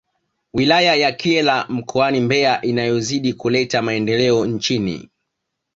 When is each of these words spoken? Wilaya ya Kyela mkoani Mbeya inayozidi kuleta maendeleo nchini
Wilaya 0.53 0.95
ya 0.95 1.11
Kyela 1.11 1.65
mkoani 1.69 2.19
Mbeya 2.21 2.61
inayozidi 2.61 3.33
kuleta 3.33 3.81
maendeleo 3.81 4.45
nchini 4.45 5.09